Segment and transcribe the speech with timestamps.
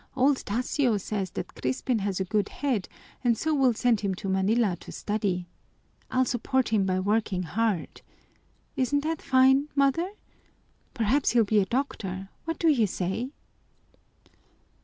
[0.15, 2.89] Old Tasio says that Crispin has a good head
[3.23, 5.45] and so we'll send him to Manila to study.
[6.09, 8.01] I'll support him by working hard.
[8.75, 10.09] Isn't that fine, mother?
[10.95, 13.29] Perhaps he'll be a doctor, what do you say?"